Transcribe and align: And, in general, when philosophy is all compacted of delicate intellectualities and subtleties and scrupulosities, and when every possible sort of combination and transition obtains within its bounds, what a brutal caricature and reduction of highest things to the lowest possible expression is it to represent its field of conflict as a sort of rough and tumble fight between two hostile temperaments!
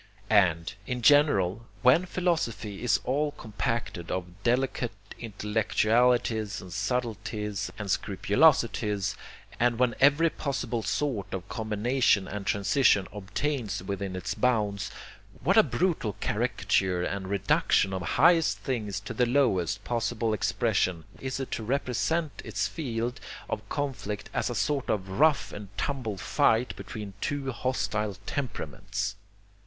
And, 0.31 0.73
in 0.87 1.03
general, 1.03 1.67
when 1.83 2.07
philosophy 2.07 2.81
is 2.81 2.99
all 3.03 3.33
compacted 3.33 4.09
of 4.09 4.41
delicate 4.41 4.93
intellectualities 5.19 6.59
and 6.59 6.73
subtleties 6.73 7.71
and 7.77 7.87
scrupulosities, 7.91 9.15
and 9.59 9.77
when 9.77 9.93
every 9.99 10.31
possible 10.31 10.81
sort 10.81 11.31
of 11.35 11.47
combination 11.49 12.27
and 12.27 12.47
transition 12.47 13.07
obtains 13.13 13.83
within 13.83 14.15
its 14.15 14.33
bounds, 14.33 14.89
what 15.43 15.55
a 15.55 15.61
brutal 15.61 16.13
caricature 16.13 17.03
and 17.03 17.27
reduction 17.29 17.93
of 17.93 18.01
highest 18.01 18.57
things 18.57 18.99
to 19.01 19.13
the 19.13 19.27
lowest 19.27 19.83
possible 19.83 20.33
expression 20.33 21.03
is 21.19 21.39
it 21.39 21.51
to 21.51 21.61
represent 21.63 22.41
its 22.43 22.67
field 22.67 23.19
of 23.47 23.69
conflict 23.69 24.31
as 24.33 24.49
a 24.49 24.55
sort 24.55 24.89
of 24.89 25.07
rough 25.19 25.53
and 25.53 25.67
tumble 25.77 26.17
fight 26.17 26.75
between 26.75 27.13
two 27.21 27.51
hostile 27.51 28.15
temperaments! 28.25 29.15